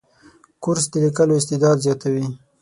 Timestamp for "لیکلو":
1.05-1.33